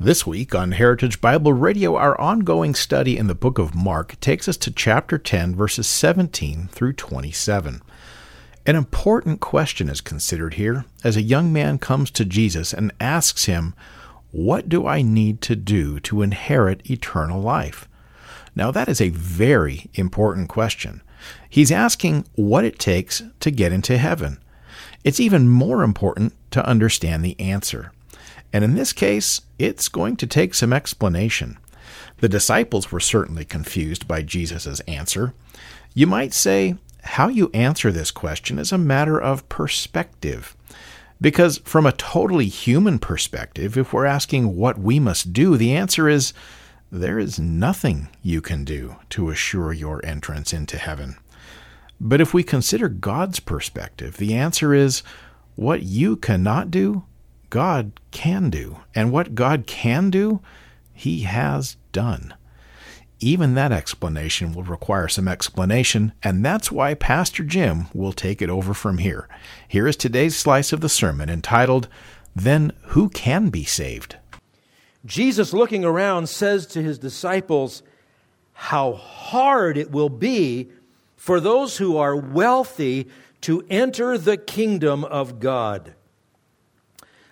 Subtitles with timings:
[0.00, 4.46] This week on Heritage Bible Radio, our ongoing study in the book of Mark takes
[4.46, 7.82] us to chapter 10, verses 17 through 27.
[8.64, 13.46] An important question is considered here as a young man comes to Jesus and asks
[13.46, 13.74] him,
[14.30, 17.88] What do I need to do to inherit eternal life?
[18.54, 21.02] Now, that is a very important question.
[21.50, 24.38] He's asking what it takes to get into heaven.
[25.02, 27.90] It's even more important to understand the answer.
[28.52, 31.58] And in this case, it's going to take some explanation.
[32.18, 35.34] The disciples were certainly confused by Jesus' answer.
[35.94, 40.56] You might say, how you answer this question is a matter of perspective.
[41.20, 46.08] Because from a totally human perspective, if we're asking what we must do, the answer
[46.08, 46.32] is
[46.90, 51.16] there is nothing you can do to assure your entrance into heaven.
[52.00, 55.02] But if we consider God's perspective, the answer is
[55.56, 57.04] what you cannot do,
[57.50, 58.78] God can do.
[58.94, 60.40] And what God can do,
[60.92, 62.34] He has done.
[63.20, 68.48] Even that explanation will require some explanation, and that's why Pastor Jim will take it
[68.48, 69.28] over from here.
[69.66, 71.88] Here is today's slice of the sermon entitled,
[72.36, 74.16] Then Who Can Be Saved?
[75.04, 77.82] Jesus, looking around, says to his disciples,
[78.52, 80.68] How hard it will be
[81.16, 83.08] for those who are wealthy
[83.40, 85.94] to enter the kingdom of God.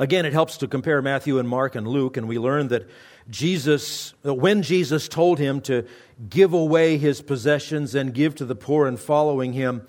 [0.00, 2.88] Again, it helps to compare Matthew and Mark and Luke, and we learn that
[3.28, 5.86] Jesus, when Jesus told him to
[6.26, 9.86] give away his possessions and give to the poor and following him,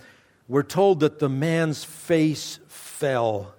[0.49, 3.55] we're told that the man's face fell.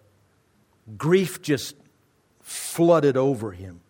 [0.99, 1.75] Grief just
[2.43, 3.81] flooded over him.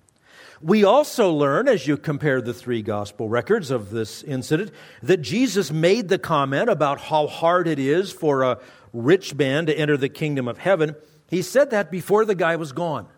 [0.61, 4.71] We also learn, as you compare the three gospel records of this incident,
[5.03, 8.61] that Jesus made the comment about how hard it is for a
[8.93, 10.95] rich man to enter the kingdom of heaven.
[11.33, 13.09] He said that before the guy was gone.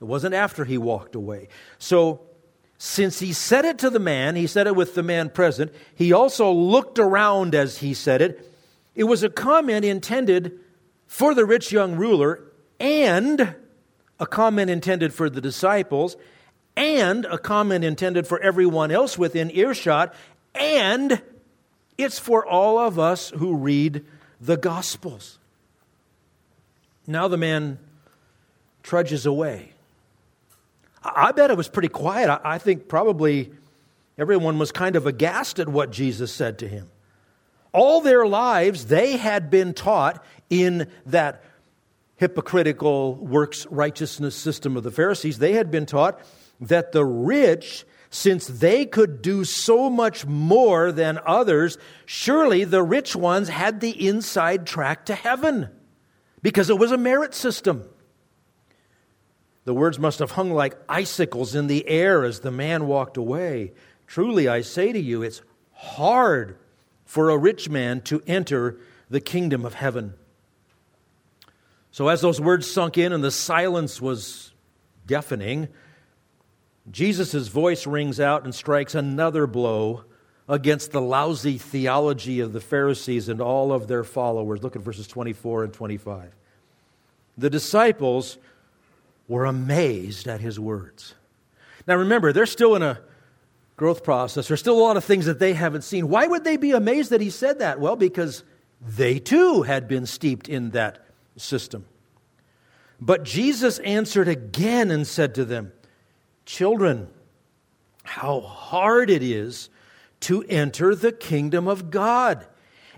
[0.00, 1.48] It wasn't after he walked away.
[1.78, 2.22] So,
[2.78, 6.10] since he said it to the man, he said it with the man present, he
[6.10, 8.50] also looked around as he said it.
[8.94, 10.58] It was a comment intended
[11.06, 12.42] for the rich young ruler
[12.80, 13.54] and
[14.18, 16.16] a comment intended for the disciples
[16.76, 20.14] and a comment intended for everyone else within earshot
[20.54, 21.20] and
[21.98, 24.06] it's for all of us who read
[24.40, 25.39] the Gospels.
[27.10, 27.78] Now the man
[28.84, 29.72] trudges away.
[31.02, 32.40] I bet it was pretty quiet.
[32.44, 33.50] I think probably
[34.16, 36.88] everyone was kind of aghast at what Jesus said to him.
[37.72, 41.42] All their lives, they had been taught in that
[42.16, 46.20] hypocritical works righteousness system of the Pharisees, they had been taught
[46.60, 53.16] that the rich, since they could do so much more than others, surely the rich
[53.16, 55.70] ones had the inside track to heaven
[56.42, 57.84] because it was a merit system.
[59.64, 63.72] The words must have hung like icicles in the air as the man walked away.
[64.06, 65.42] Truly, I say to you, it's
[65.72, 66.56] hard
[67.04, 68.78] for a rich man to enter
[69.08, 70.14] the kingdom of heaven.
[71.90, 74.52] So, as those words sunk in and the silence was
[75.06, 75.68] deafening,
[76.90, 80.04] Jesus' voice rings out and strikes another blow
[80.50, 84.64] against the lousy theology of the Pharisees and all of their followers.
[84.64, 86.34] Look at verses 24 and 25.
[87.38, 88.36] The disciples
[89.28, 91.14] were amazed at his words.
[91.86, 92.98] Now remember, they're still in a
[93.76, 94.48] growth process.
[94.48, 96.08] There's still a lot of things that they haven't seen.
[96.08, 97.78] Why would they be amazed that he said that?
[97.78, 98.42] Well, because
[98.80, 101.06] they too had been steeped in that
[101.36, 101.86] system.
[103.00, 105.72] But Jesus answered again and said to them,
[106.44, 107.06] Children,
[108.02, 109.70] how hard it is
[110.20, 112.46] to enter the kingdom of God.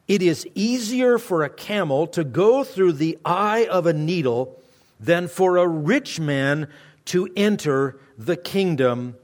[0.09, 4.61] It is easier for a camel to go through the eye of a needle
[4.99, 6.69] than for a rich man
[7.07, 9.17] to enter the kingdom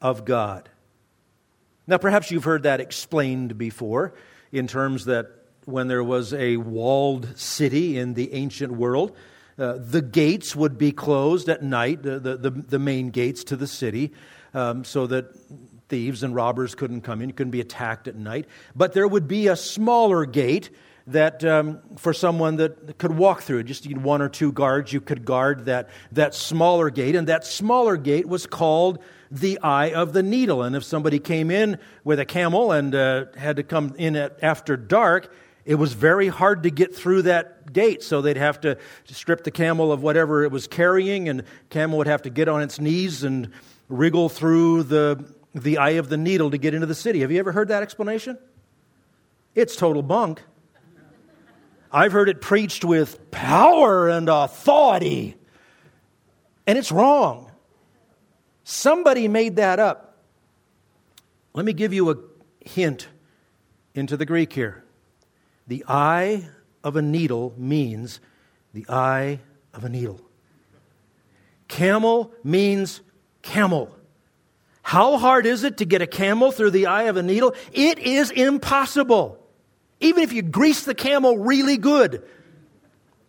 [0.00, 0.68] of God.
[1.86, 4.14] Now, perhaps you've heard that explained before
[4.52, 5.26] in terms that
[5.64, 9.16] when there was a walled city in the ancient world,
[9.58, 13.66] uh, the gates would be closed at night, the, the, the main gates to the
[13.66, 14.12] city,
[14.54, 15.34] um, so that
[15.88, 18.46] thieves and robbers couldn't come in, you couldn't be attacked at night.
[18.76, 20.70] But there would be a smaller gate
[21.08, 23.62] that um, for someone that could walk through.
[23.62, 24.92] Just one or two guards.
[24.92, 28.98] You could guard that, that smaller gate, and that smaller gate was called
[29.30, 30.62] the eye of the needle.
[30.62, 34.38] And if somebody came in with a camel and uh, had to come in at,
[34.42, 35.32] after dark,
[35.64, 38.02] it was very hard to get through that gate.
[38.02, 42.06] So they'd have to strip the camel of whatever it was carrying, and camel would
[42.06, 43.50] have to get on its knees and
[43.88, 45.24] wriggle through the,
[45.62, 47.20] the eye of the needle to get into the city.
[47.20, 48.38] Have you ever heard that explanation?
[49.54, 50.42] It's total bunk.
[51.90, 55.36] I've heard it preached with power and authority,
[56.66, 57.50] and it's wrong.
[58.62, 60.18] Somebody made that up.
[61.54, 62.16] Let me give you a
[62.60, 63.08] hint
[63.94, 64.84] into the Greek here.
[65.66, 66.48] The eye
[66.84, 68.20] of a needle means
[68.74, 69.40] the eye
[69.72, 70.20] of a needle.
[71.68, 73.00] Camel means
[73.42, 73.97] camel.
[74.88, 77.54] How hard is it to get a camel through the eye of a needle?
[77.74, 79.38] It is impossible.
[80.00, 82.26] Even if you grease the camel really good,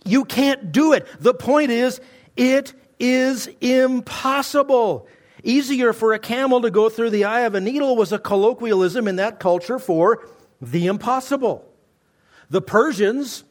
[0.05, 1.05] you can't do it.
[1.19, 1.99] The point is,
[2.37, 5.09] it is impossible.
[5.43, 9.05] Easier for a camel to go through the eye of a needle was a colloquialism
[9.05, 10.29] in that culture for
[10.61, 11.69] the impossible.
[12.49, 13.43] The Persians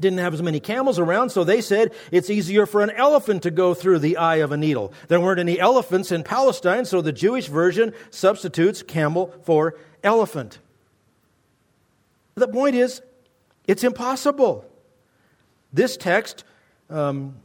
[0.00, 3.50] didn't have as many camels around, so they said it's easier for an elephant to
[3.50, 4.92] go through the eye of a needle.
[5.08, 10.58] There weren't any elephants in Palestine, so the Jewish version substitutes camel for elephant.
[12.34, 13.02] The point is,
[13.66, 14.64] it's impossible.
[15.72, 16.44] This text
[16.88, 17.36] um,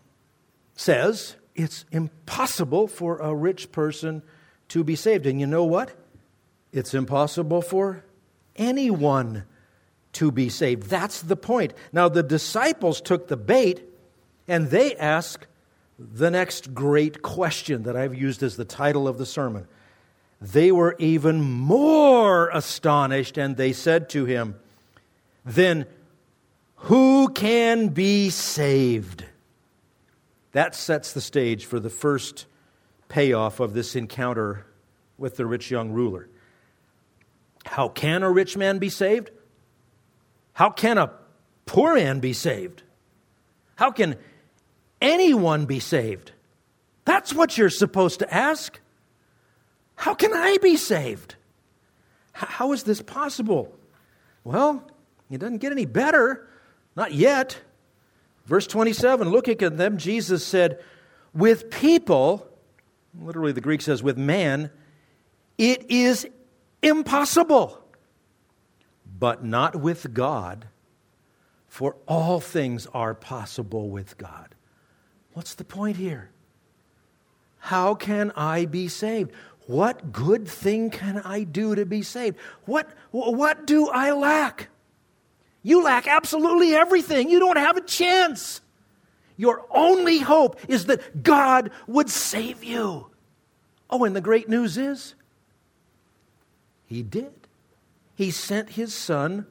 [0.76, 4.24] says it's impossible for a rich person
[4.70, 5.26] to be saved.
[5.26, 5.94] And you know what?
[6.72, 8.04] It's impossible for
[8.56, 9.44] anyone
[10.16, 10.84] to be saved.
[10.84, 11.74] That's the point.
[11.94, 13.82] Now, the disciples took the bait
[14.48, 15.46] and they ask
[15.98, 19.68] the next great question that I've used as the title of the sermon.
[20.42, 24.56] They were even more astonished and they said to him,
[25.46, 25.86] Then
[26.76, 29.26] who can be saved?
[30.52, 32.46] That sets the stage for the first
[33.10, 34.66] payoff of this encounter
[35.18, 36.30] with the rich young ruler.
[37.66, 39.32] How can a rich man be saved?
[40.56, 41.12] How can a
[41.66, 42.82] poor man be saved?
[43.76, 44.16] How can
[45.02, 46.32] anyone be saved?
[47.04, 48.80] That's what you're supposed to ask.
[49.96, 51.36] How can I be saved?
[52.32, 53.78] How is this possible?
[54.46, 54.82] Well,
[55.30, 56.48] it doesn't get any better.
[56.96, 57.60] Not yet.
[58.46, 60.82] Verse 27 looking at them, Jesus said,
[61.34, 62.48] With people,
[63.20, 64.72] literally the Greek says, with man,
[65.58, 66.26] it is
[66.82, 67.85] impossible,
[69.18, 70.68] but not with God,
[71.68, 74.56] for all things are possible with God.
[75.34, 76.30] What's the point here?
[77.60, 79.32] How can I be saved?
[79.68, 82.38] What good thing can I do to be saved?
[82.66, 84.70] What, what do I lack?
[85.64, 87.30] You lack absolutely everything.
[87.30, 88.62] You don't have a chance.
[89.38, 93.08] Your only hope is that God would save you.
[93.90, 95.16] Oh, and the great news is,
[96.86, 97.45] He did.
[98.16, 99.46] He sent His Son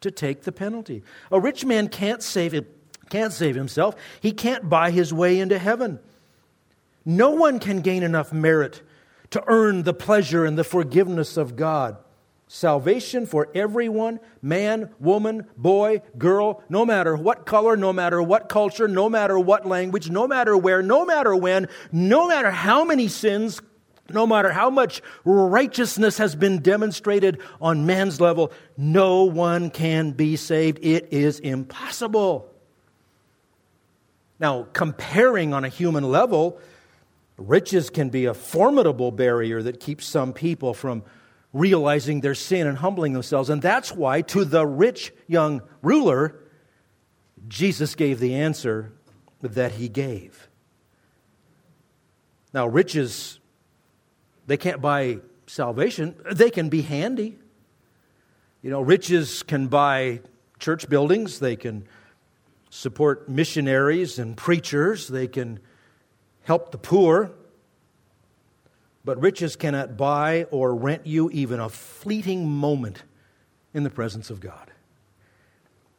[0.00, 1.02] to take the penalty.
[1.30, 2.64] A rich man can't save,
[3.10, 5.98] can't save himself, he can't buy his way into heaven.
[7.04, 8.82] No one can gain enough merit
[9.30, 11.96] to earn the pleasure and the forgiveness of God.
[12.48, 18.86] Salvation for everyone man, woman, boy, girl, no matter what color, no matter what culture,
[18.86, 23.60] no matter what language, no matter where, no matter when, no matter how many sins,
[24.10, 30.36] no matter how much righteousness has been demonstrated on man's level, no one can be
[30.36, 30.78] saved.
[30.82, 32.52] It is impossible.
[34.38, 36.60] Now, comparing on a human level,
[37.36, 41.02] riches can be a formidable barrier that keeps some people from
[41.52, 43.48] realizing their sin and humbling themselves.
[43.48, 46.38] And that's why, to the rich young ruler,
[47.48, 48.92] Jesus gave the answer
[49.40, 50.48] that he gave.
[52.52, 53.38] Now, riches,
[54.46, 57.38] they can't buy salvation, they can be handy.
[58.62, 60.20] You know, riches can buy
[60.58, 61.86] church buildings, they can
[62.70, 65.60] support missionaries and preachers, they can
[66.42, 67.32] help the poor.
[69.04, 73.04] But riches cannot buy or rent you even a fleeting moment
[73.72, 74.72] in the presence of God.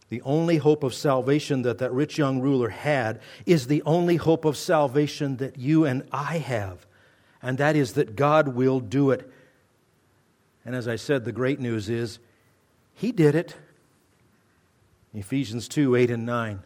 [0.10, 4.46] The only hope of salvation that that rich young ruler had is the only hope
[4.46, 6.87] of salvation that you and I have,
[7.48, 9.32] and that is that God will do it.
[10.66, 12.20] And as I said, the great news is
[12.94, 13.56] He did it.
[15.14, 16.60] Ephesians 2 8 and 9.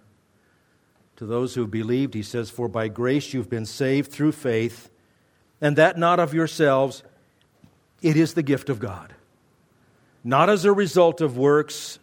[1.18, 4.90] To those who believed, He says, For by grace you've been saved through faith
[5.62, 7.04] and that not of yourselves.
[8.02, 9.14] It is the gift of God.
[10.24, 12.00] Not as a result of works,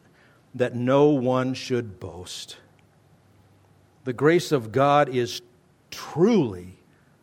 [0.55, 2.59] that no one should boast.
[4.05, 5.43] The grace of God is
[5.91, 6.79] truly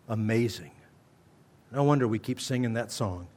[0.10, 0.72] amazing.
[1.76, 3.28] No wonder we keep singing that song.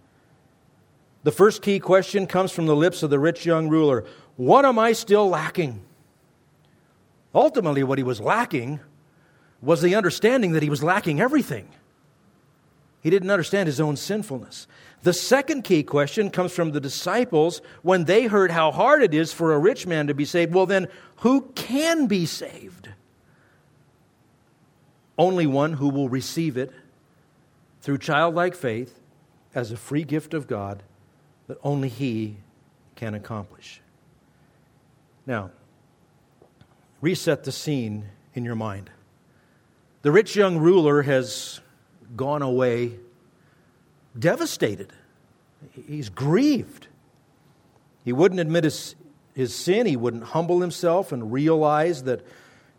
[1.25, 4.05] The first key question comes from the lips of the rich young ruler
[4.37, 5.83] What am I still lacking?
[7.35, 8.79] Ultimately, what he was lacking
[9.61, 11.69] was the understanding that he was lacking everything.
[13.01, 14.69] He didn't understand his own sinfulness.
[15.03, 19.33] The second key question comes from the disciples when they heard how hard it is
[19.33, 20.55] for a rich man to be saved.
[20.55, 20.87] Well, then,
[21.19, 22.89] who can be saved?
[25.17, 26.73] Only one who will receive it
[27.89, 29.01] through childlike faith
[29.55, 30.83] as a free gift of God
[31.47, 32.37] that only He
[32.97, 33.81] can accomplish.
[35.27, 35.53] Now,
[37.01, 38.05] reset the scene
[38.35, 38.91] in your mind.
[40.03, 41.63] The rich young ruler has
[42.15, 42.93] gone away
[44.19, 44.93] devastated.
[45.87, 46.89] He's grieved.
[48.05, 48.97] He wouldn't admit his,
[49.33, 52.21] his sin, he wouldn't humble himself and realize that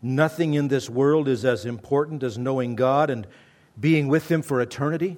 [0.00, 3.26] nothing in this world is as important as knowing God and
[3.78, 5.16] being with them for eternity.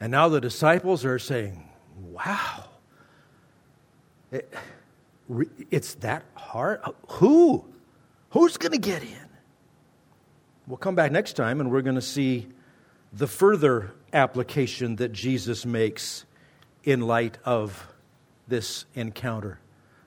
[0.00, 2.64] And now the disciples are saying, Wow,
[4.32, 4.52] it,
[5.70, 6.80] it's that hard?
[6.82, 7.64] Uh, who?
[8.30, 9.28] Who's going to get in?
[10.66, 12.48] We'll come back next time and we're going to see
[13.12, 16.24] the further application that Jesus makes
[16.84, 17.88] in light of
[18.46, 19.58] this encounter.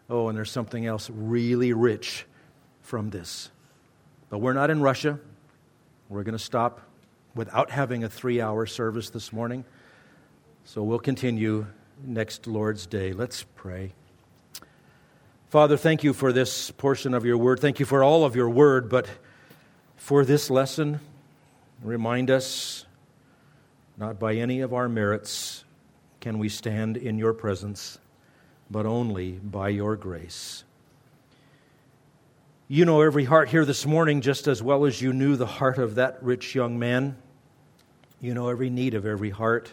[0.09, 2.25] Oh, and there's something else really rich
[2.81, 3.49] from this.
[4.29, 5.19] But we're not in Russia.
[6.09, 6.81] We're going to stop
[7.35, 9.65] without having a three hour service this morning.
[10.65, 11.65] So we'll continue
[12.03, 13.13] next Lord's Day.
[13.13, 13.93] Let's pray.
[15.49, 17.59] Father, thank you for this portion of your word.
[17.59, 19.07] Thank you for all of your word, but
[19.95, 20.99] for this lesson,
[21.83, 22.85] remind us
[23.97, 25.63] not by any of our merits
[26.19, 27.99] can we stand in your presence,
[28.71, 30.63] but only by your grace.
[32.73, 35.77] You know every heart here this morning just as well as you knew the heart
[35.77, 37.15] of that rich young man.
[38.19, 39.71] You know every need of every heart.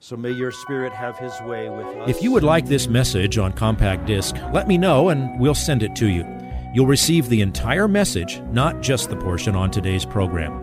[0.00, 2.10] So may your Spirit have his way with us.
[2.10, 5.82] If you would like this message on compact disc, let me know and we'll send
[5.82, 6.26] it to you.
[6.74, 10.62] You'll receive the entire message, not just the portion on today's program.